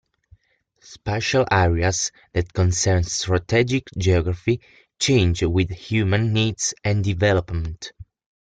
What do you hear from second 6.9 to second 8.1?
development.